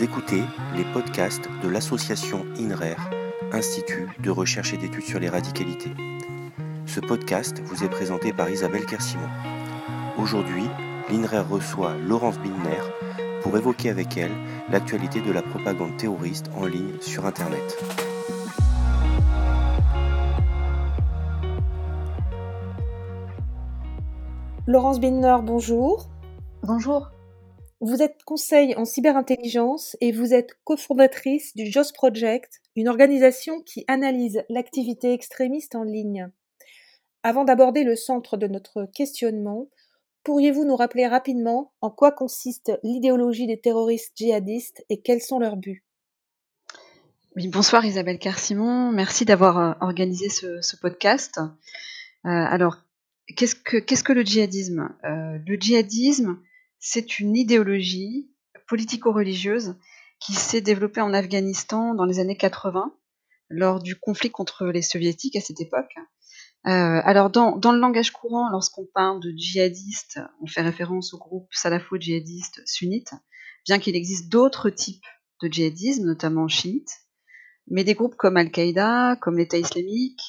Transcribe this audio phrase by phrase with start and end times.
[0.00, 0.42] Vous écoutez
[0.74, 2.96] les podcasts de l'association INRER,
[3.52, 5.92] Institut de recherche et d'études sur les radicalités.
[6.86, 9.28] Ce podcast vous est présenté par Isabelle Kersimon.
[10.16, 10.64] Aujourd'hui,
[11.10, 12.80] l'INRER reçoit Laurence Binder
[13.42, 14.32] pour évoquer avec elle
[14.70, 17.76] l'actualité de la propagande terroriste en ligne sur Internet.
[24.66, 26.08] Laurence Binder, bonjour.
[26.62, 27.09] Bonjour.
[27.82, 33.86] Vous êtes conseil en cyberintelligence et vous êtes cofondatrice du JOS Project, une organisation qui
[33.88, 36.28] analyse l'activité extrémiste en ligne.
[37.22, 39.70] Avant d'aborder le centre de notre questionnement,
[40.24, 45.56] pourriez-vous nous rappeler rapidement en quoi consiste l'idéologie des terroristes djihadistes et quels sont leurs
[45.56, 45.82] buts?
[47.34, 51.38] Bonsoir Isabelle Carcimon, merci d'avoir euh, organisé ce, podcast.
[51.38, 52.76] Euh, alors,
[53.38, 54.94] qu'est-ce que, qu'est-ce que le djihadisme?
[55.04, 56.38] Euh, Le djihadisme,
[56.80, 58.30] c'est une idéologie
[58.66, 59.76] politico-religieuse
[60.18, 62.94] qui s'est développée en Afghanistan dans les années 80,
[63.48, 65.94] lors du conflit contre les soviétiques à cette époque.
[66.66, 71.48] Euh, alors, dans, le langage courant, lorsqu'on parle de djihadistes, on fait référence au groupe
[71.52, 73.12] salafo-djihadiste sunnite,
[73.66, 75.06] bien qu'il existe d'autres types
[75.42, 77.00] de djihadisme, notamment chiites,
[77.66, 80.20] mais des groupes comme Al-Qaïda, comme l'État islamique,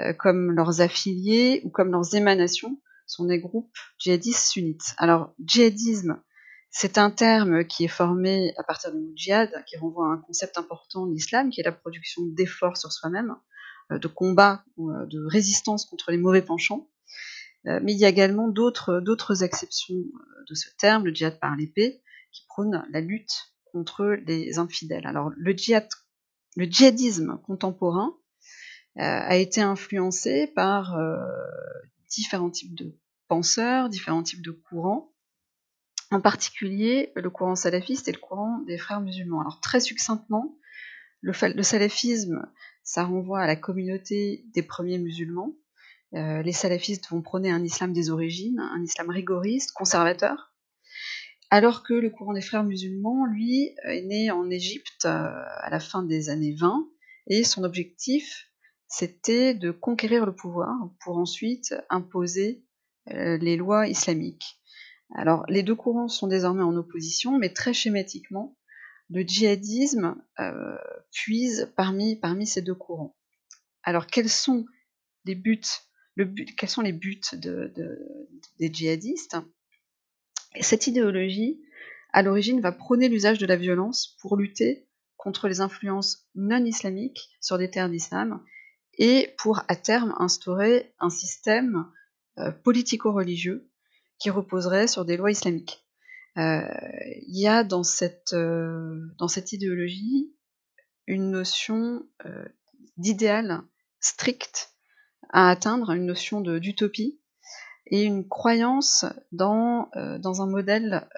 [0.00, 2.78] euh, comme leurs affiliés ou comme leurs émanations
[3.10, 4.94] sont des groupes djihadistes sunnites.
[4.98, 6.22] Alors, djihadisme,
[6.70, 10.18] c'est un terme qui est formé à partir du mot djihad, qui renvoie à un
[10.18, 13.34] concept important de l'islam, qui est la production d'efforts sur soi-même,
[13.90, 16.88] euh, de combat, euh, de résistance contre les mauvais penchants.
[17.66, 20.04] Euh, mais il y a également d'autres, acceptions
[20.48, 25.06] de ce terme, le djihad par l'épée, qui prône la lutte contre les infidèles.
[25.06, 25.88] Alors, le, djihad,
[26.56, 28.16] le djihadisme contemporain
[28.96, 30.96] a été influencé par
[32.10, 35.14] différents types de penseurs, différents types de courants,
[36.10, 39.40] en particulier le courant salafiste et le courant des frères musulmans.
[39.40, 40.58] Alors très succinctement,
[41.22, 42.46] le, salafisme,
[42.82, 45.54] ça renvoie à la communauté des premiers musulmans.
[46.14, 50.52] Euh, les salafistes vont prôner un islam des origines, un islam rigoriste, conservateur,
[51.50, 55.28] alors que le courant des frères musulmans, lui, est né en Égypte euh,
[55.60, 56.88] à la fin des années 20,
[57.28, 58.49] et son objectif,
[58.90, 62.64] c'était de conquérir le pouvoir pour ensuite imposer
[63.12, 64.60] euh, les lois islamiques.
[65.14, 68.58] Alors, les deux courants sont désormais en opposition, mais très schématiquement,
[69.08, 70.76] le djihadisme euh,
[71.12, 73.16] puise parmi, ces deux courants.
[73.84, 74.66] Alors, quels sont
[75.24, 75.62] les buts,
[76.16, 76.26] des
[78.72, 79.36] djihadistes?
[80.60, 81.62] Cette idéologie,
[82.12, 87.30] à l'origine, va prôner l'usage de la violence pour lutter contre les influences non islamiques
[87.40, 88.44] sur des terres d'islam
[89.00, 91.86] et pour à terme instaurer un système
[92.38, 93.68] euh, politico-religieux
[94.18, 95.84] qui reposerait sur des lois islamiques.
[96.36, 96.60] Euh,
[97.26, 100.32] il y a dans cette, euh, dans cette idéologie
[101.06, 102.06] une notion
[102.96, 103.62] d'idéal
[103.98, 104.74] strict
[105.30, 107.20] à atteindre, une notion d'utopie
[107.86, 109.90] et une croyance dans,
[110.20, 111.08] dans un modèle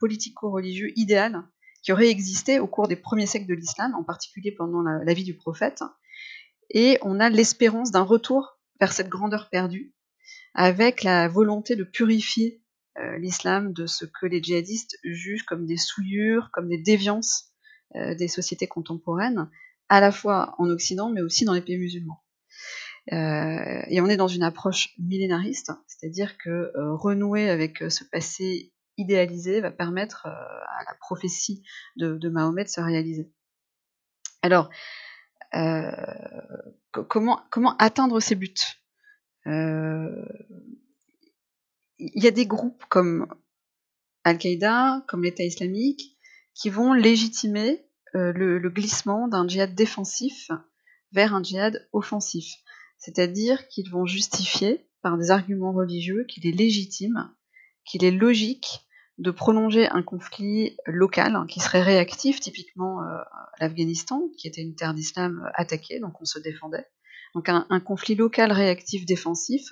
[0.00, 1.44] politico-religieux idéal
[1.82, 5.22] qui aurait existé au cours des premiers siècles de l'islam, en particulier pendant la vie
[5.22, 5.84] du prophète,
[6.70, 9.94] et on a l'espérance d'un retour vers cette grandeur perdue,
[10.54, 12.62] avec la volonté de purifier
[12.98, 17.52] euh, l'islam de ce que les djihadistes jugent comme des souillures, comme des déviances
[17.94, 19.48] euh, des sociétés contemporaines,
[19.88, 22.22] à la fois en Occident, mais aussi dans les pays musulmans.
[23.12, 29.60] Euh, et on est dans une approche millénariste, c'est-à-dire que renouer avec ce passé idéalisé
[29.60, 31.62] va permettre à la prophétie
[31.96, 33.32] de, de, Mahomet de se réaliser.
[34.42, 34.68] Alors,
[36.92, 38.54] comment, comment atteindre ces buts?
[39.46, 40.24] Euh,
[41.98, 43.26] Il y a des groupes comme
[44.24, 46.18] Al-Qaïda, comme l'État islamique,
[46.54, 50.50] qui vont légitimer euh, le, le, glissement d'un djihad défensif
[51.12, 52.46] vers un djihad offensif.
[52.98, 57.32] C'est-à-dire qu'ils vont justifier par des arguments religieux qu'il est légitime,
[57.84, 58.87] qu'il est logique
[59.18, 63.18] de prolonger un conflit local hein, qui serait réactif, typiquement euh,
[63.60, 66.86] l'Afghanistan, qui était une terre d'islam euh, attaquée, donc on se défendait.
[67.34, 69.68] Donc un, conflit local réactif défensif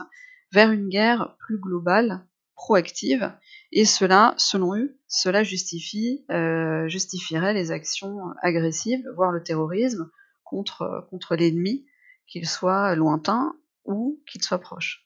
[0.52, 3.32] vers une guerre plus globale, proactive,
[3.72, 10.10] et cela, selon eux, cela euh, justifierait les actions agressives, voire le terrorisme,
[10.44, 11.86] contre l'ennemi,
[12.26, 13.54] qu'il soit lointain
[13.84, 15.05] ou qu'il soit proche.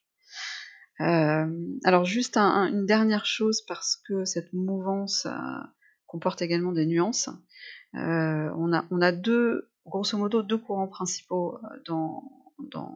[1.01, 1.47] Euh,
[1.85, 5.33] alors juste une dernière chose parce que cette mouvance euh,
[6.07, 7.31] comporte également des nuances.
[7.95, 12.23] Euh, on, a, deux, grosso modo, deux courants principaux dans,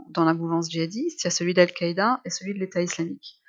[0.08, 1.24] dans, la mouvance djihadiste.
[1.24, 3.40] Il y a celui d'Al-Qaïda et celui de l'État islamique.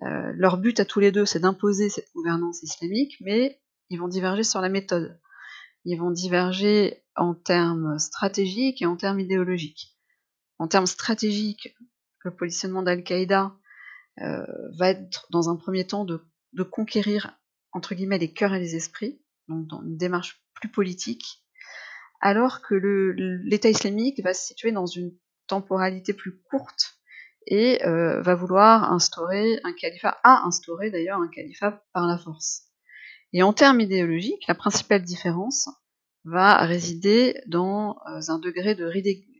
[0.00, 4.42] leur but à tous les deux, c'est d'imposer cette gouvernance islamique, mais ils vont diverger
[4.42, 5.18] sur la méthode.
[5.84, 9.96] ils vont diverger en termes stratégiques et en termes idéologiques.
[10.58, 11.74] En termes stratégiques,
[12.24, 13.56] le positionnement d'Al-Qaïda
[14.18, 16.22] va être dans un premier temps de,
[16.70, 17.38] conquérir
[17.72, 21.42] entre guillemets les cœurs et les esprits, donc dans une démarche plus politique,
[22.20, 25.12] alors que l'État islamique va se situer dans une
[25.46, 26.96] temporalité plus courte
[27.46, 32.64] et euh, va vouloir instaurer un califat, a instauré d'ailleurs un califat par la force.
[33.32, 35.68] Et en termes idéologiques, la principale différence
[36.24, 38.90] va résider dans euh, un degré de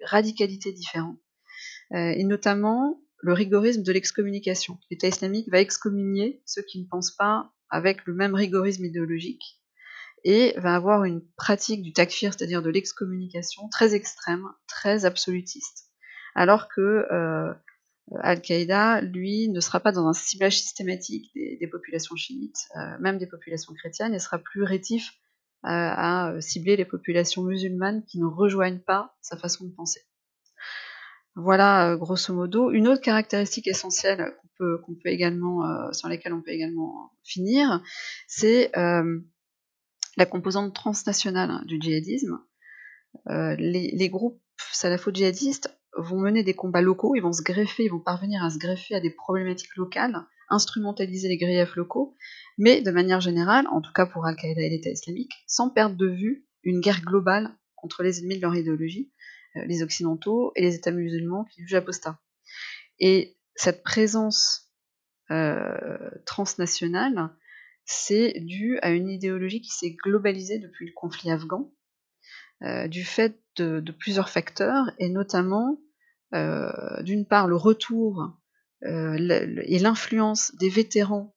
[0.05, 1.17] radicalité différent,
[1.93, 4.78] euh, et notamment le rigorisme de l'excommunication.
[4.88, 9.61] L'État islamique va excommunier ceux qui ne pensent pas avec le même rigorisme idéologique
[10.23, 15.90] et va avoir une pratique du takfir, c'est-à-dire de l'excommunication, très extrême, très absolutiste.
[16.37, 16.81] Alors que
[17.11, 17.52] euh,
[18.20, 23.26] Al-Qaïda, lui, ne sera pas dans un ciblage systématique des, populations chiites, euh, même des
[23.26, 25.14] populations chrétiennes, et sera plus rétif
[25.64, 30.02] euh, à cibler les populations musulmanes qui ne rejoignent pas sa façon de penser.
[31.37, 32.71] Voilà, euh, grosso modo.
[32.71, 37.83] Une autre caractéristique essentielle qu'on peut, également, sur laquelle on peut également finir,
[38.27, 42.38] c'est la composante transnationale du djihadisme.
[43.27, 44.41] les, groupes
[44.73, 45.69] salafo-djihadistes
[45.99, 48.94] vont mener des combats locaux, ils vont se greffer, ils vont parvenir à se greffer
[48.94, 52.15] à des problématiques locales, instrumentaliser les griefs locaux,
[52.59, 56.06] mais de manière générale, en tout cas pour Al-Qaïda et l'État islamique, sans perdre de
[56.06, 59.16] vue une guerre globale contre les ennemis de leur idéologie, euh,
[59.67, 62.19] les Occidentaux et les États musulmans qui jugent apostats.
[62.99, 64.70] Et cette présence
[65.31, 67.31] euh, transnationale,
[67.85, 71.73] c'est dû à une idéologie qui s'est globalisée depuis le conflit afghan,
[72.62, 75.79] euh, du fait de, plusieurs facteurs, et notamment
[76.35, 78.37] euh, d'une part le retour
[78.85, 79.17] euh,
[79.64, 81.37] et l'influence des vétérans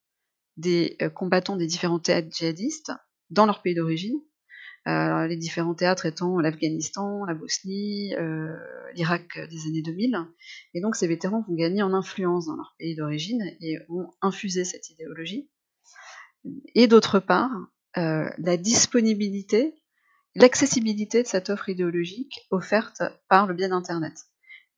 [0.60, 2.92] des euh, combattants des différents théâtres djihadistes
[3.30, 4.20] dans leur pays d'origine,
[4.86, 8.56] les différents théâtres étant l'Afghanistan, la Bosnie, euh,
[8.96, 10.18] l'Irak des années 2000.
[10.74, 14.64] Et donc ces vétérans vont gagner en influence dans leur pays d'origine et vont infuser
[14.66, 15.50] cette idéologie.
[16.76, 17.52] Et d'autre part,
[17.98, 19.76] euh, la disponibilité,
[20.36, 24.26] l'accessibilité de cette offre idéologique offerte par le biais d'Internet.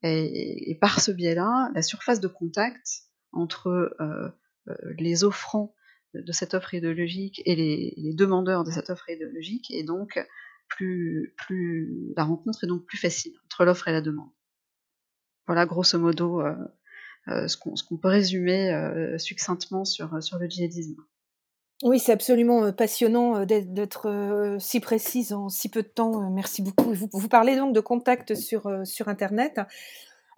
[0.03, 3.03] Et, par ce biais-là, la surface de contact
[3.33, 4.29] entre euh,
[4.67, 5.75] euh, les offrants
[6.13, 10.19] de, cette offre idéologique et les, demandeurs de cette offre idéologique est donc
[10.67, 14.29] plus, plus la rencontre est donc plus facile entre l'offre et la demande.
[15.47, 18.73] Voilà grosso modo euh, ce qu'on peut résumer
[19.17, 21.01] succinctement sur, sur le djihadisme.
[21.83, 26.29] Oui, c'est absolument passionnant d'être si précise en si peu de temps.
[26.29, 26.93] Merci beaucoup.
[26.93, 29.59] Vous, vous parlez donc de contact sur, sur Internet.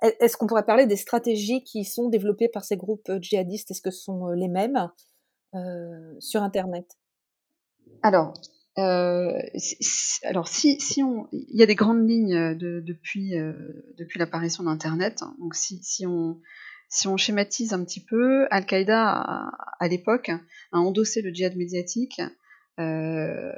[0.03, 3.71] Est-ce qu'on pourrait parler des stratégies qui sont développées par ces groupes djihadistes?
[3.71, 4.89] Est-ce que ce sont les mêmes?
[6.19, 6.85] Sur Internet?
[8.01, 8.33] Alors,
[9.55, 13.33] si, alors si, si on, il y a des grandes lignes depuis,
[13.97, 15.23] depuis l'apparition d'Internet.
[15.39, 16.39] Donc si, si on
[16.94, 22.21] si on schématise un petit peu, Al-Qaïda, à, l'époque, a endossé le djihad médiatique
[22.79, 23.51] euh,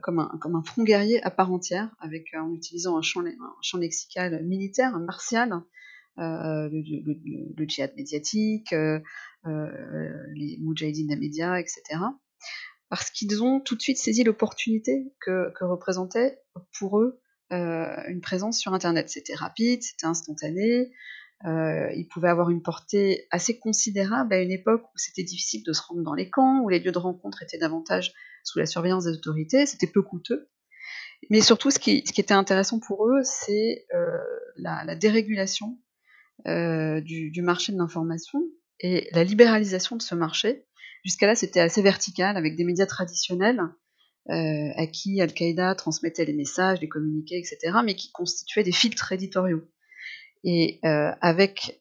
[0.00, 3.56] comme, un, comme, un, front guerrier à part entière, avec, en utilisant un champ, un
[3.62, 5.60] champ lexical militaire, martial,
[6.18, 7.14] euh, le,
[7.56, 9.00] le, djihad médiatique, euh,
[10.34, 11.82] les moudjahidines médias, etc.
[12.88, 16.38] Parce qu'ils ont tout de suite saisi l'opportunité que, représentait
[16.78, 19.10] pour eux une présence sur Internet.
[19.10, 20.90] C'était rapide, c'était instantané,
[21.44, 25.72] euh, il pouvait avoir une portée assez considérable à une époque où c'était difficile de
[25.72, 28.12] se rendre dans les camps, où les lieux de rencontre étaient davantage
[28.44, 30.48] sous la surveillance des autorités, c'était peu coûteux.
[31.30, 34.18] Mais surtout, ce qui, était intéressant pour eux, c'est euh,
[34.56, 35.78] la, dérégulation
[36.46, 38.40] euh, du, marché de l'information
[38.80, 40.66] et la libéralisation de ce marché.
[41.04, 43.60] Jusqu'à là, c'était assez vertical, avec des médias traditionnels
[44.30, 49.12] euh, à qui Al-Qaïda transmettait les messages, les communiqués, etc., mais qui constituaient des filtres
[49.12, 49.62] éditoriaux.
[50.44, 51.80] Et euh, avec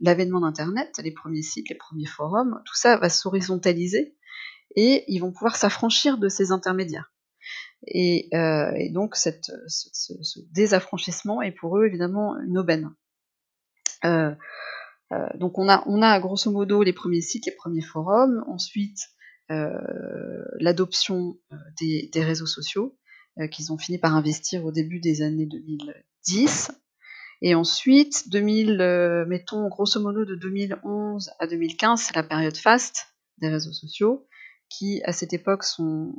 [0.00, 4.16] l'avènement d'Internet, les premiers sites, les premiers forums, tout ça va s'horizontaliser
[4.76, 7.13] et ils vont pouvoir s'affranchir de ces intermédiaires.
[7.86, 9.30] Et, euh, et donc ce,
[10.52, 12.94] désaffranchissement est pour eux évidemment une aubaine.
[14.04, 14.34] Euh,
[15.12, 18.98] euh, donc on a, grosso modo les premiers sites, les premiers forums, ensuite
[20.58, 21.36] l'adoption
[21.78, 22.96] des, réseaux sociaux
[23.50, 26.70] qu'ils ont fini par investir au début des années 2010
[27.42, 33.48] et ensuite, 2000, mettons grosso modo de 2011 à 2015, c'est la période faste des
[33.48, 34.26] réseaux sociaux,
[34.70, 36.14] qui à cette époque sont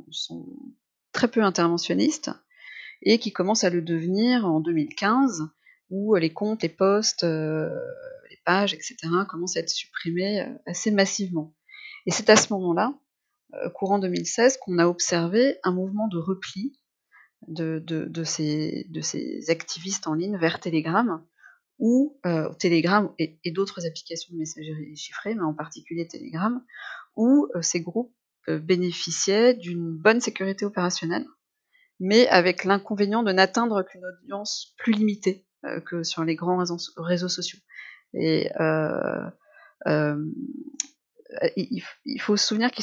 [1.16, 2.30] très peu interventionnistes,
[3.02, 5.48] et qui commencent à le devenir en 2015,
[5.88, 7.70] où les comptes, les posts, euh,
[8.30, 8.96] les pages, etc.,
[9.26, 11.54] commencent à être supprimés euh, assez massivement.
[12.04, 12.94] Et c'est à ce moment-là
[13.74, 16.78] courant 2016 qu'on a observé un mouvement de repli
[17.46, 21.24] de, de, ces, de, ces, activistes en ligne vers Telegram,
[21.78, 22.20] ou
[22.58, 26.62] Telegram et, d'autres applications de messagerie chiffrée, mais en particulier Telegram,
[27.14, 28.12] où ces groupes
[28.48, 31.26] bénéficiaient d'une bonne sécurité opérationnelle,
[32.00, 35.46] mais avec l'inconvénient de n'atteindre qu'une audience plus limitée
[35.86, 37.58] que sur les grands réseaux, sociaux.
[38.14, 38.48] Et
[41.56, 42.82] il, faut se souvenir que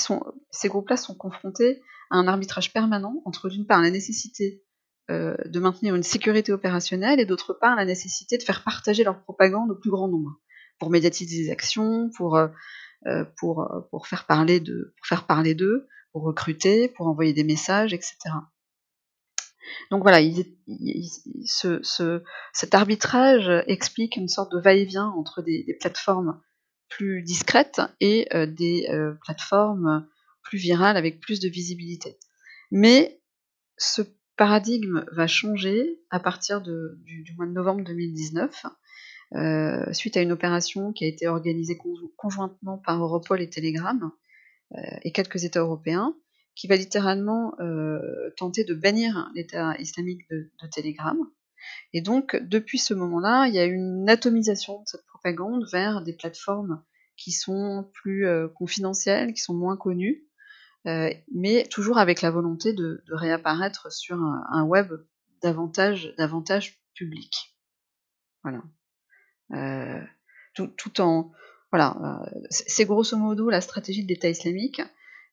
[0.51, 4.63] ces groupes-là sont confrontés à un arbitrage permanent entre d'une part la nécessité
[5.10, 9.72] de maintenir une sécurité opérationnelle et d'autre part la nécessité de faire partager leur propagande
[9.72, 10.39] au plus grand nombre
[10.79, 12.48] pour médiatiser des actions, pour euh,
[13.38, 17.44] pour, euh, pour, faire parler de, pour faire parler d'eux, pour recruter, pour envoyer des
[17.44, 18.18] messages, etc.
[19.92, 20.20] Donc voilà,
[21.46, 26.40] ce, ce, cet arbitrage explique une sorte de va-et-vient entre des, plateformes
[26.90, 30.08] plus discrètes et euh, des euh, plateformes
[30.44, 32.20] plus virales avec plus de visibilité.
[32.72, 33.22] Mais
[33.78, 34.02] ce
[34.38, 38.66] paradigme va changer à partir de, du, mois de novembre 2019
[39.36, 41.78] euh, suite à une opération qui a été organisée
[42.18, 44.12] conjointement par Europol et Telegram
[44.75, 46.16] euh, et quelques États européens,
[46.56, 51.18] qui va littéralement euh, tenter de bannir l'État islamique de, Telegram.
[51.94, 56.13] Et donc, depuis ce moment-là, il y a une atomisation de cette propagande vers des
[56.13, 56.84] plateformes
[57.18, 60.25] qui sont plus confidentielles, qui sont moins connues,
[60.86, 64.92] mais toujours avec la volonté de, réapparaître sur un, web
[65.42, 67.56] davantage, davantage public.
[68.44, 68.62] Voilà.
[69.54, 70.02] Euh,
[70.54, 71.32] tout, en
[71.72, 74.82] voilà, euh, c'est grosso modo la stratégie de l'État islamique.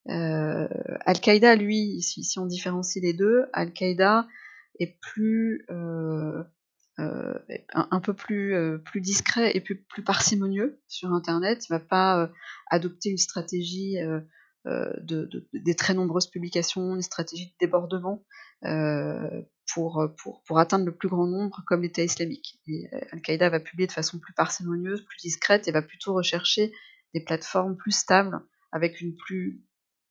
[0.09, 0.67] Euh,
[1.05, 4.27] Al-Qaïda, lui, si, on différencie les deux, Al-Qaïda
[4.79, 6.47] est plus un,
[8.01, 11.69] peu plus, plus discret et plus, parcimonieux sur Internet.
[11.69, 12.31] Il ne va pas
[12.71, 13.99] adopter une stratégie
[14.65, 18.25] de, des très nombreuses publications, une stratégie de débordement
[18.63, 22.59] pour, pour, pour, atteindre le plus grand nombre comme l'État islamique.
[22.69, 26.73] Euh, Al-Qaïda va publier de façon plus parcimonieuse, plus discrète et va plutôt rechercher
[27.15, 28.41] des plateformes plus stables
[28.73, 29.63] avec une plus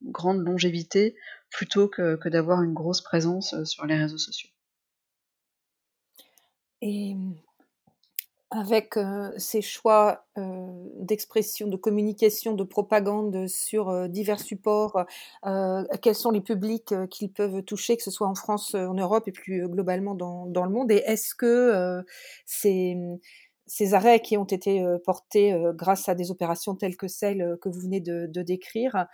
[0.04, 1.16] grande longévité
[1.52, 4.50] plutôt que, que d'avoir une grosse présence euh, sur les réseaux sociaux.
[6.82, 7.16] Et
[8.52, 8.98] avec
[9.38, 15.06] ces choix d'expression, de communication, de propagande sur divers supports,
[16.02, 19.32] quels sont les publics qu'ils peuvent toucher, que ce soit en France, en Europe et
[19.32, 20.92] plus globalement dans, le monde.
[20.92, 22.04] Et est-ce que
[22.46, 22.98] ces,
[23.94, 28.02] arrêts qui ont été portés grâce à des opérations telles que celles que vous venez
[28.02, 29.06] de, décrire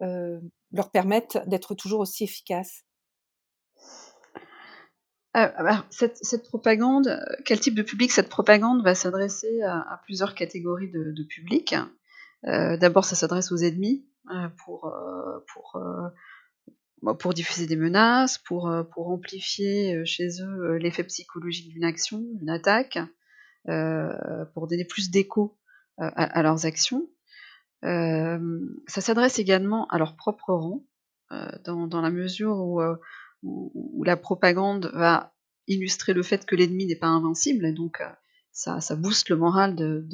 [0.00, 2.85] leur permettent d'être toujours aussi efficaces?
[5.90, 11.12] Cette, cette, propagande, quel type de public cette propagande va s'adresser à, plusieurs catégories de,
[11.12, 11.74] de publics.
[12.46, 15.38] Euh, D'abord, ça s'adresse aux ennemis euh, pour, euh,
[15.76, 22.20] euh, pour diffuser des menaces, pour, euh, pour amplifier chez eux l'effet psychologique d'une action,
[22.34, 22.98] d'une attaque,
[24.54, 25.58] pour donner plus d'écho
[25.98, 27.08] à, leurs actions.
[27.82, 30.84] ça s'adresse également à leur propre rang,
[31.64, 32.80] dans, la mesure où
[33.46, 35.34] où, la propagande va
[35.66, 38.10] illustrer le fait que l'ennemi n'est pas invincible, et donc euh,
[38.52, 40.06] ça, booste le moral de,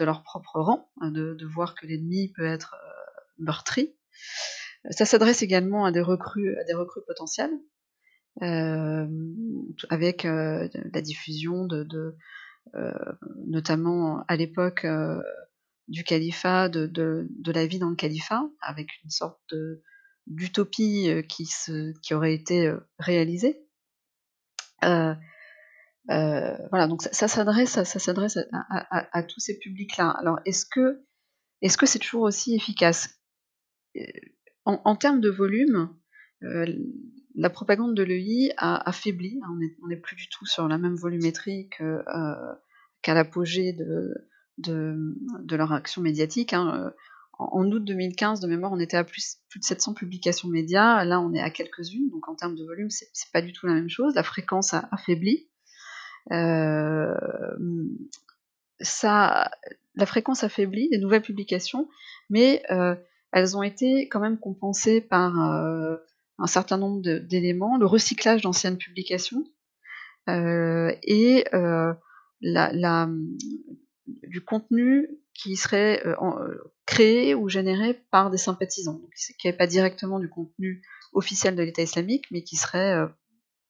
[0.00, 3.94] leur propre rang, hein, de, voir que l'ennemi peut être euh, meurtri.
[4.90, 7.56] Ça s'adresse également à des recrues, à des recrues potentielles,
[8.42, 9.06] euh,
[9.90, 12.16] avec la diffusion de,
[13.46, 14.86] notamment à l'époque
[15.86, 19.82] du califat, de, de, la vie dans le califat, avec une sorte de,
[20.26, 21.48] d'utopie qui,
[22.02, 23.66] qui aurait été réalisée.
[24.80, 25.18] Voilà,
[26.88, 30.10] donc ça, s'adresse, ça, s'adresse à, tous ces publics-là.
[30.10, 31.04] Alors, est-ce que,
[31.60, 33.20] est-ce que c'est toujours aussi efficace?
[34.64, 35.90] En, termes de volume,
[36.40, 39.40] la propagande de l'EI a affaibli.
[39.82, 44.14] On n'est plus du tout sur la même volumétrie qu'à l'apogée de,
[44.58, 46.52] de, leur action médiatique.
[46.52, 46.92] Hein
[47.38, 51.04] en août 2015, de mémoire, on était à plus, de 700 publications médias.
[51.04, 52.08] Là, on est à quelques-unes.
[52.10, 54.14] Donc, en termes de volume, c'est pas du tout la même chose.
[54.14, 55.48] La fréquence a affaibli.
[56.30, 57.14] Euh,
[58.80, 59.50] ça,
[59.94, 61.88] la fréquence affaiblit des nouvelles publications,
[62.30, 62.94] mais euh,
[63.32, 65.96] elles ont été quand même compensées par euh,
[66.38, 69.44] un certain nombre d'éléments, le recyclage d'anciennes publications
[70.28, 73.08] et la, la,
[74.06, 76.02] du contenu qui serait
[76.90, 80.82] euh, euh, créé ou généré par des sympathisants, donc, qui n'est pas directement du contenu
[81.12, 83.06] officiel de l'État islamique, mais qui serait euh,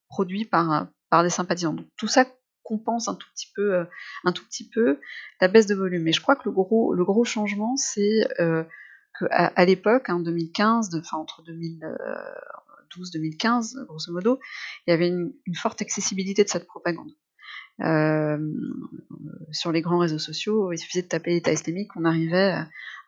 [0.09, 1.75] produit par, par des sympathisants.
[1.75, 2.27] Donc tout ça
[2.63, 3.87] compense un tout petit peu,
[4.25, 5.01] un tout petit peu
[5.41, 6.05] la baisse de volume.
[6.05, 10.95] Mais je crois que le gros, le gros changement, c'est que à, l'époque, en 2015,
[10.95, 14.39] enfin entre 2012-2015, grosso modo,
[14.87, 17.11] il y avait une, forte accessibilité de cette propagande.
[19.51, 22.55] Sur les grands réseaux sociaux, il suffisait de taper état islamique, on arrivait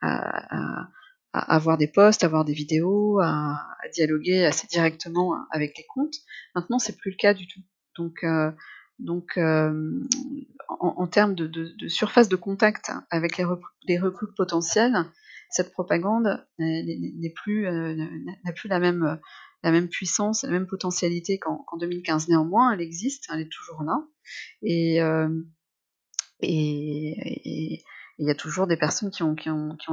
[0.02, 0.88] à,
[1.32, 6.16] avoir des posts, à avoir des vidéos, à, dialoguer assez directement avec les comptes.
[6.54, 7.60] Maintenant, c'est plus le cas du tout.
[7.96, 8.50] Donc, euh,
[9.38, 10.00] euh,
[10.68, 14.96] en, termes de, surface de contact avec les, recrues potentielles,
[15.50, 16.82] cette propagande euh,
[17.20, 19.18] n'a plus la même
[19.64, 22.28] la même puissance, la même potentialité qu'en 2015.
[22.28, 24.06] Néanmoins, elle existe, elle est toujours là,
[24.62, 25.00] et,
[26.40, 27.82] et,
[28.18, 29.36] il y a toujours des personnes qui ont,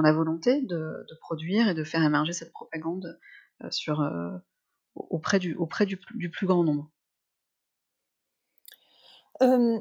[0.02, 3.20] la volonté de, produire et de faire émerger cette propagande
[3.64, 4.38] euh, euh,
[4.96, 5.56] auprès, du,
[6.32, 6.92] plus grand nombre.
[9.42, 9.80] Euh,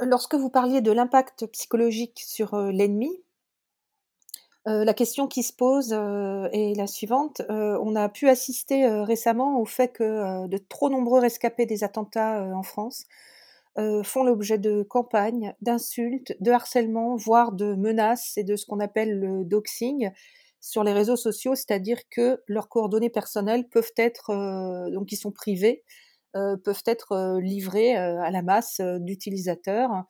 [0.00, 3.10] lorsque vous parliez de l'impact psychologique sur l'ennemi,
[4.66, 7.42] la question qui se pose est la suivante.
[7.48, 12.62] on a pu assister récemment au fait que de trop nombreux rescapés des attentats en
[12.62, 13.06] France
[13.78, 18.80] euh, font l'objet de campagnes, d'insultes, de harcèlement, voire de menaces et de ce qu'on
[18.80, 20.10] appelle le doxing
[20.60, 25.30] sur les réseaux sociaux, c'est-à-dire que leurs coordonnées personnelles peuvent être, euh, donc qui sont
[25.30, 25.84] privées,
[26.34, 30.04] euh, peuvent être livrées à la masse d'utilisateurs.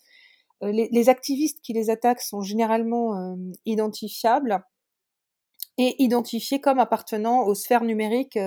[0.63, 4.63] Les, les, activistes qui les attaquent sont généralement identifiables
[5.79, 8.39] et identifiés comme appartenant aux sphères numériques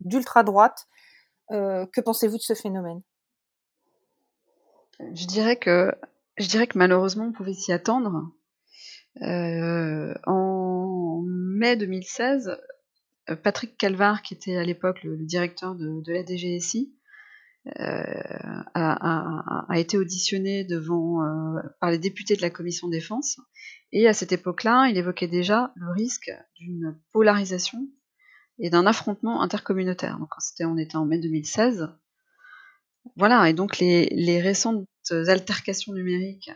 [0.00, 0.88] d'ultra-droite.
[1.50, 3.02] que pensez-vous de ce phénomène?
[5.14, 5.92] Je dirais que
[6.38, 8.30] je dirais que malheureusement on pouvait s'y attendre.
[9.20, 12.58] Euh, en mai 2016,
[13.28, 16.94] euh, Patrick Calvar, qui était à l'époque le, directeur de, la DGSI,
[17.66, 21.20] euh, a, été auditionné devant
[21.80, 23.38] par les députés de la commission défense.
[23.92, 27.88] Et à cette époque-là, il évoquait déjà le risque d'une polarisation
[28.58, 30.18] et d'un affrontement intercommunautaire.
[30.18, 31.88] Donc, on était en mai 2016.
[33.16, 36.50] Voilà, et donc les, récentes altercations numériques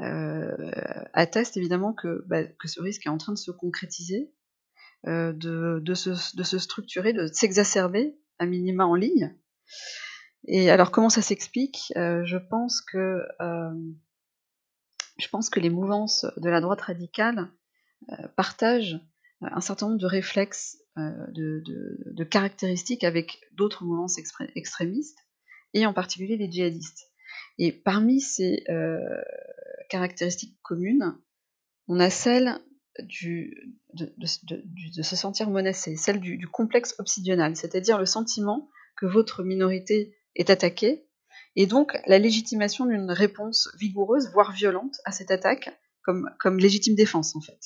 [0.00, 0.70] euh,
[1.12, 4.32] attestent évidemment bah, que, ce risque est en train de se concrétiser,
[5.06, 9.34] euh, de, se, structurer, de s'exacerber à minima en ligne.
[10.46, 11.92] Et alors comment ça s'explique?
[11.96, 13.22] Euh, Je pense que
[15.18, 17.48] je pense que les mouvances de la droite radicale
[18.36, 18.98] partagent
[19.40, 24.18] un certain nombre de réflexes, de, caractéristiques avec d'autres mouvances
[24.56, 25.18] extrémistes
[25.74, 27.12] et en particulier les djihadistes.
[27.58, 28.98] Et parmi ces euh,
[29.88, 31.16] caractéristiques communes,
[31.88, 32.58] on a celle
[33.00, 40.14] du, de, se sentir menacé, celle du, complexe obsidional, c'est-à-dire le sentiment que votre minorité
[40.36, 41.06] est attaquée,
[41.56, 45.70] et donc la légitimation d'une réponse vigoureuse, voire violente, à cette attaque,
[46.02, 47.60] comme, comme légitime défense en fait.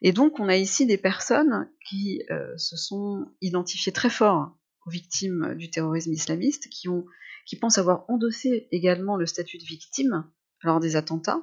[0.00, 4.90] Et donc on a ici des personnes qui euh, se sont identifiées très fort aux
[4.90, 7.04] victimes du terrorisme islamiste, qui, ont,
[7.46, 10.28] qui pensent avoir endossé également le statut de victime
[10.62, 11.42] lors des attentats,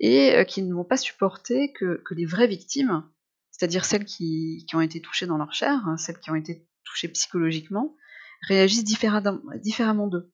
[0.00, 3.04] et euh, qui ne vont pas supporter que, les vraies victimes,
[3.50, 7.08] c'est-à-dire celles qui, ont été touchées dans leur chair, hein, celles qui ont été touchées
[7.08, 7.96] psychologiquement,
[8.42, 10.32] réagissent différemment d'eux.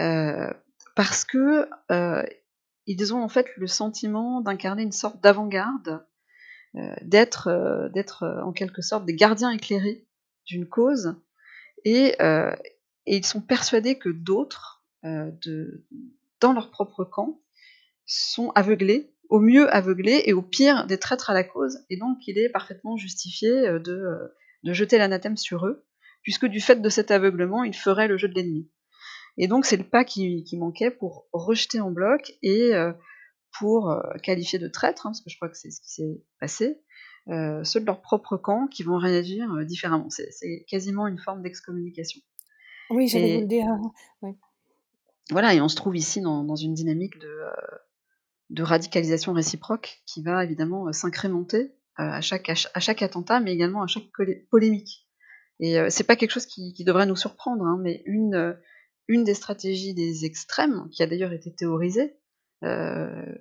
[0.00, 0.52] Euh,
[0.94, 2.22] parce que euh,
[2.86, 6.04] ils ont en fait le sentiment d'incarner une sorte d'avant-garde,
[7.00, 10.06] d'être, d'être en quelque sorte des gardiens éclairés
[10.44, 11.16] d'une cause
[11.86, 12.54] euh,
[13.06, 15.30] et, ils sont persuadés que d'autres, euh,
[16.40, 17.40] dans leur propre camp,
[18.04, 21.78] sont aveuglés, au mieux aveuglés et au pire des traîtres à la cause.
[21.90, 25.85] Et donc il est parfaitement justifié euh, de, jeter l'anathème sur eux,
[26.26, 28.68] puisque du fait de cet aveuglement, ils feraient le jeu de l'ennemi.
[29.38, 32.72] Et donc c'est le pas qui, manquait pour rejeter en bloc et
[33.60, 36.80] pour qualifier de traître, hein, parce que je crois que c'est ce qui s'est passé,
[37.28, 40.08] euh, ceux de leur propre camp qui vont réagir euh, différemment.
[40.10, 42.20] C'est quasiment une forme d'excommunication.
[42.90, 43.66] Oui, j'allais vous le dire.
[45.30, 47.50] Voilà, et on se trouve ici dans, une dynamique de, euh,
[48.50, 53.88] de, radicalisation réciproque qui va évidemment s'incrémenter à, chaque, à chaque attentat, mais également à
[53.88, 54.04] chaque
[54.50, 55.05] polémique.
[55.58, 58.58] Et c'est pas quelque chose qui, devrait nous surprendre, hein, mais une,
[59.08, 62.16] une des stratégies des extrêmes, qui a d'ailleurs été théorisée,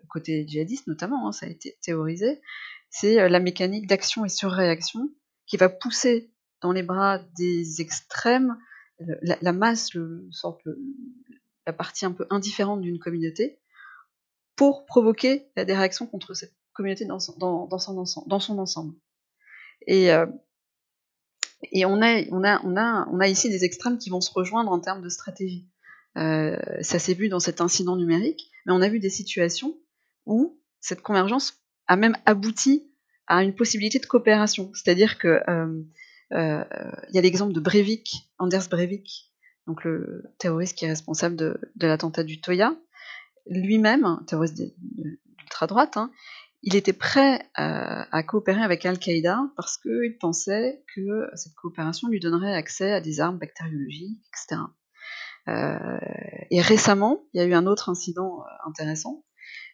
[0.09, 2.41] côté djihadiste notamment, hein, ça a été théorisé,
[2.89, 5.09] c'est euh, la mécanique d'action et surréaction
[5.45, 8.57] qui va pousser dans les bras des extrêmes
[9.21, 10.61] la, masse, le, sorte,
[11.67, 13.59] la partie un peu indifférente d'une communauté,
[14.55, 18.95] pour provoquer des réactions contre cette communauté dans son, dans, ensemble, dans son ensemble.
[19.85, 20.25] Et, euh,
[21.71, 25.67] et on, a, on, ici des extrêmes qui vont se rejoindre en termes de stratégie.
[26.17, 29.77] Euh, ça s'est vu dans cet incident numérique, mais on a vu des situations
[30.25, 32.91] où cette convergence a même abouti
[33.27, 34.71] à une possibilité de coopération.
[34.73, 35.41] C'est-à-dire que
[36.31, 39.31] il y a l'exemple de Breivik, Anders Breivik,
[39.67, 42.75] donc le terroriste qui est responsable de, l'attentat du Toya,
[43.47, 46.11] lui-même, terroriste d'ultra-droite, hein,
[46.65, 52.55] il était prêt à, coopérer avec Al-Qaïda parce qu'il pensait que cette coopération lui donnerait
[52.55, 54.61] accès à des armes bactériologiques, etc.
[55.47, 55.99] Euh,
[56.49, 59.23] et récemment, il y a eu un autre incident euh, intéressant.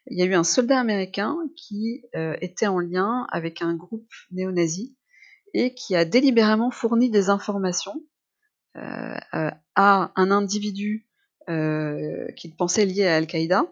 [0.07, 4.11] Il y a eu un soldat américain qui euh, était en lien avec un groupe
[4.31, 4.97] néo-nazi
[5.53, 8.03] et qui a délibérément fourni des informations
[8.73, 11.07] à un individu
[11.47, 13.65] qu'il pensait lié à Al-Qaïda.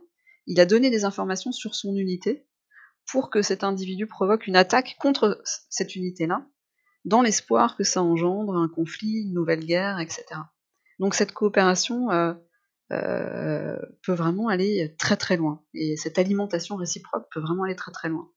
[0.45, 2.45] Il a donné des informations sur son unité
[3.11, 6.45] pour que cet individu provoque une attaque contre cette unité-là,
[7.05, 10.25] dans l'espoir que ça engendre un conflit, une nouvelle guerre, etc.
[10.99, 12.33] Donc cette coopération euh,
[12.91, 17.91] euh, peut vraiment aller très très loin, et cette alimentation réciproque peut vraiment aller très
[17.91, 18.29] très loin.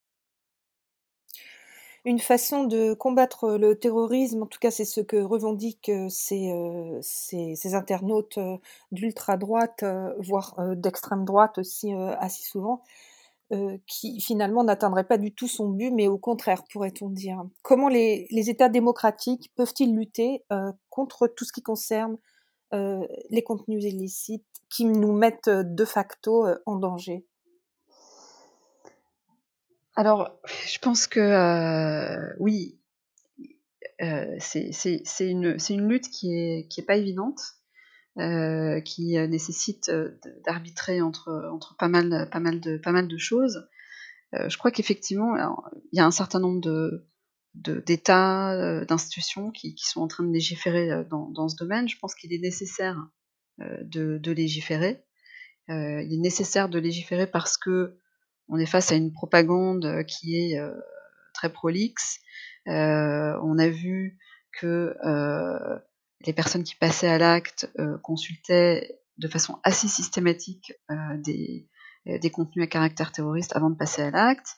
[2.04, 6.50] Une façon de combattre le terrorisme, en tout cas c'est ce que revendiquent euh, ces,
[7.02, 8.38] ces, internautes
[8.90, 9.84] d'ultra-droite,
[10.18, 12.82] voire d'extrême droite aussi assez souvent,
[13.52, 17.44] euh, qui finalement n'atteindrait pas du tout son but, mais au contraire, pourrait-on dire.
[17.60, 22.16] Comment les, États démocratiques peuvent-ils lutter euh, contre tout ce qui concerne
[22.72, 27.26] euh, les contenus illicites qui nous mettent de facto en danger?
[29.96, 30.30] Alors,
[30.66, 32.78] je pense que oui,
[34.38, 34.70] c'est
[35.20, 37.58] une, lutte qui est, qui est pas évidente.
[38.18, 40.10] Euh, qui euh, nécessite euh,
[40.44, 43.66] d'arbitrer entre, entre pas, mal, pas, mal de, pas mal de choses.
[44.34, 45.34] je crois qu'effectivement,
[45.92, 47.06] il y a un certain nombre de,
[47.54, 51.88] d'États, d'institutions qui, qui, sont en train de légiférer dans, dans ce domaine.
[51.88, 52.96] Je pense qu'il est nécessaire
[53.58, 55.04] de, de, légiférer.
[55.68, 57.98] il est nécessaire de légiférer parce que
[58.48, 60.58] on est face à une propagande qui est
[61.34, 62.20] très prolixe.
[62.66, 64.18] on a vu
[64.52, 64.94] que
[66.26, 71.68] les personnes qui passaient à l'acte euh, consultaient de façon assez systématique euh, des,
[72.06, 74.56] des, contenus à caractère terroriste avant de passer à l'acte.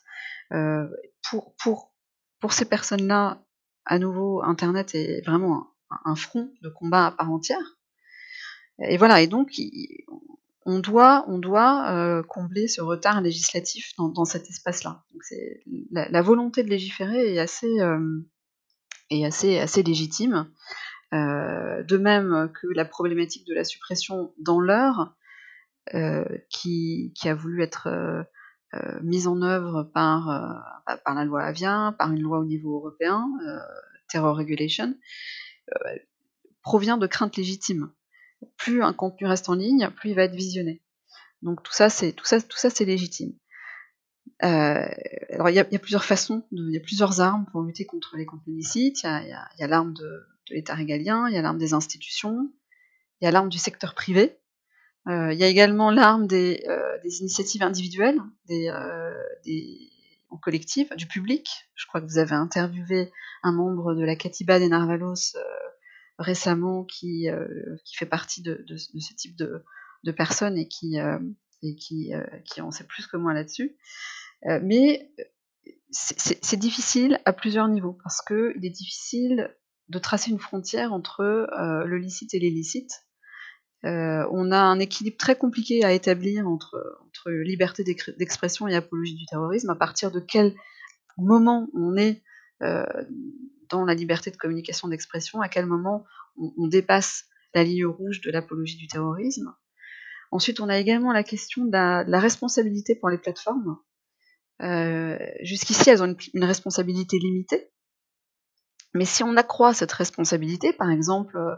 [0.52, 0.86] Euh,
[1.28, 1.92] pour, pour,
[2.40, 3.42] pour ces personnes-là,
[3.86, 5.68] à nouveau, Internet est vraiment
[6.04, 7.78] un, front de combat à part entière.
[8.78, 9.52] Et voilà, et donc
[10.66, 15.04] on doit, on doit combler ce retard législatif dans, dans cet espace-là.
[15.90, 17.78] La, la, volonté de légiférer est assez,
[19.10, 20.50] est assez, assez légitime.
[21.12, 25.14] Euh, de même que la problématique de la suppression dans l'heure,
[25.92, 32.10] euh, qui, a voulu être euh, mise en œuvre par, par la loi Avia, par
[32.10, 33.28] une loi au niveau européen,
[34.08, 34.94] Terror Regulation,
[36.62, 37.92] provient de craintes légitimes.
[38.56, 40.82] Plus un contenu reste en ligne, plus il va être visionné.
[41.42, 43.34] Donc tout ça, c'est tout ça, tout ça, c'est légitime.
[44.40, 48.26] alors il y, a plusieurs façons, il y a plusieurs armes pour lutter contre les
[48.26, 49.04] contenus illicites.
[49.04, 52.50] Il y a l'arme de, de l'État régalien, il y a l'arme des institutions,
[53.20, 54.38] il y a l'arme du secteur privé,
[55.06, 59.12] euh, il y a également l'arme des, euh, initiatives individuelles, des, euh,
[59.44, 59.90] des
[60.30, 60.40] en
[60.96, 61.48] du public.
[61.76, 63.12] Je crois que vous avez interviewé
[63.44, 65.36] un membre de la Katiba des Narvalos
[66.18, 67.28] récemment qui,
[67.94, 69.62] fait partie de, ce type de,
[70.10, 73.76] personnes et qui, en sait plus que moi là-dessus.
[74.62, 75.08] mais
[75.92, 79.54] c'est difficile à plusieurs niveaux parce qu'il est difficile
[79.88, 83.04] de tracer une frontière entre euh, le licite et l'illicite.
[83.84, 89.24] Euh, on a un équilibre très compliqué à établir entre, liberté d'expression et apologie du
[89.24, 89.70] terrorisme.
[89.70, 90.54] À partir de quel
[91.16, 92.22] moment on est
[92.62, 92.84] euh,
[93.70, 96.04] dans la liberté de communication d'expression, à quel moment
[96.36, 99.54] on, dépasse la ligne rouge de l'apologie du terrorisme.
[100.32, 103.78] Ensuite, on a également la question de la, responsabilité pour les plateformes.
[105.40, 107.70] Jusqu'ici, elles ont une, responsabilité limitée,
[108.94, 111.54] mais si on accroît cette responsabilité, par exemple euh,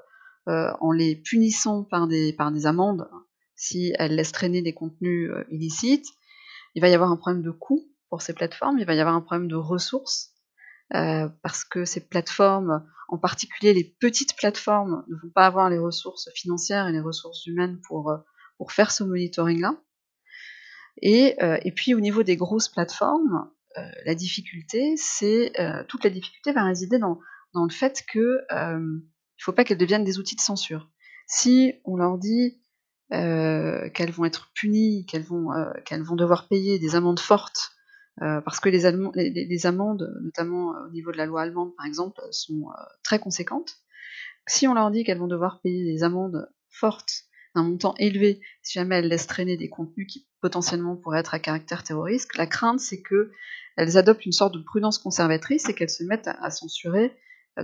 [0.49, 3.09] euh, en les punissant par des, par des amendes,
[3.55, 6.07] si elles laissent traîner des contenus euh, illicites,
[6.75, 9.15] il va y avoir un problème de coût pour ces plateformes, il va y avoir
[9.15, 10.33] un problème de ressources,
[10.91, 16.31] parce que ces plateformes, en particulier les petites plateformes, ne vont pas avoir les ressources
[16.35, 18.15] financières et les ressources humaines pour,
[18.59, 19.75] pour faire ce monitoring-là.
[21.03, 23.56] Et, et, puis au niveau des grosses plateformes, euh,
[24.05, 27.19] la difficulté, c'est euh, toute la difficulté va résider dans,
[27.55, 28.99] le fait que euh,
[29.39, 30.91] il faut pas qu'elles deviennent des outils de censure.
[31.27, 32.61] Si on leur dit
[33.11, 35.47] qu'elles vont être punies, qu'elles vont,
[36.17, 37.73] devoir payer des amendes fortes,
[38.19, 42.67] parce que les, amendes, notamment au niveau de la loi allemande par exemple, sont
[43.05, 43.77] très conséquentes.
[44.49, 47.27] Si on leur dit qu'elles vont devoir payer des amendes fortes
[47.57, 51.41] d'un montant élevé si jamais elles laissent traîner des contenus qui potentiellement pourraient être à
[51.41, 53.33] caractère terroriste, la crainte c'est que
[53.77, 57.15] elles adoptent une sorte de prudence conservatrice et qu'elles se mettent à, censurer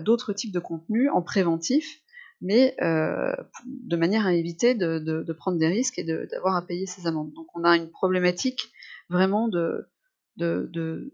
[0.01, 2.01] d'autres types de contenus en préventif,
[2.41, 7.33] mais de manière à éviter de, prendre des risques et d'avoir à payer ces amendes.
[7.33, 8.73] Donc on a une problématique
[9.09, 9.89] vraiment de,
[10.37, 11.11] de,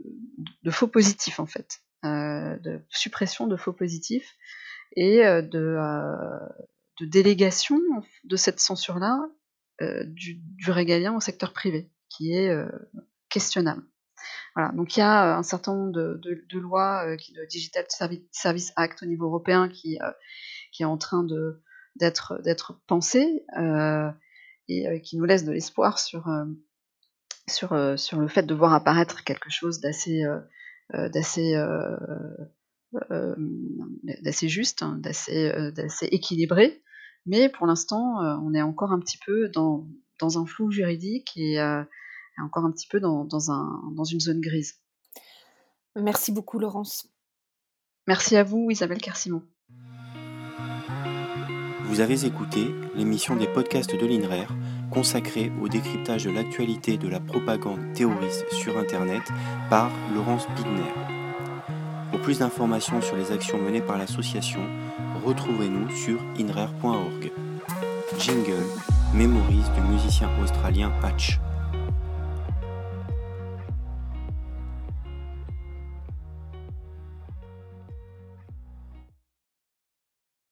[0.71, 4.37] faux positifs en fait, de suppression de faux positifs
[4.97, 5.77] et de,
[7.01, 7.79] de délégation
[8.25, 9.29] de cette censure-là
[9.81, 12.51] du, du, régalien au secteur privé, qui est
[13.29, 13.83] questionnable.
[14.55, 17.85] Voilà, donc il y a un certain nombre de, lois, qui, le Digital
[18.33, 19.99] Service Act au niveau européen, qui,
[20.81, 21.25] est en train
[21.97, 23.45] d'être pensé
[24.69, 26.27] et qui nous laisse de l'espoir sur
[27.73, 30.25] le fait de voir apparaître quelque chose d'assez
[30.93, 31.55] d'assez
[34.23, 36.83] d'assez juste, hein, d'assez équilibré,
[37.29, 39.87] mais pour l'instant, on est encore un petit peu dans,
[40.19, 41.61] dans un flou juridique et,
[42.43, 44.75] encore un petit peu dans, dans, un, dans une zone grise.
[45.97, 47.09] Merci beaucoup, Laurence.
[48.07, 49.43] Merci à vous, Isabelle Carcimon.
[51.85, 54.47] Vous avez écouté l'émission des podcasts de l'INRER
[54.91, 59.23] consacrée au décryptage de l'actualité de la propagande terroriste sur Internet
[59.69, 60.93] par Laurence Bigner.
[62.11, 64.61] Pour plus d'informations sur les actions menées par l'association,
[65.25, 67.31] retrouvez-nous sur inrer.org.
[68.19, 68.67] Jingle,
[69.15, 71.39] mémorise du musicien australien Patch.